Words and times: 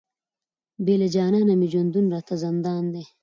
بې 0.85 0.95
له 1.01 1.07
جانانه 1.15 1.53
مي 1.59 1.67
ژوندون 1.73 2.05
راته 2.13 2.33
زندان 2.43 2.83
دی، 2.93 3.03